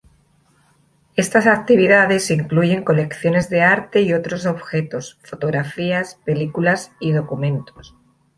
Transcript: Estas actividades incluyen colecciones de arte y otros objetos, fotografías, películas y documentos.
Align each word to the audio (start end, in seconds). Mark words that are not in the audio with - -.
Estas 1.15 1.45
actividades 1.45 2.31
incluyen 2.31 2.83
colecciones 2.83 3.51
de 3.51 3.61
arte 3.61 4.01
y 4.01 4.13
otros 4.13 4.47
objetos, 4.47 5.19
fotografías, 5.21 6.15
películas 6.25 6.91
y 6.99 7.11
documentos. 7.11 7.95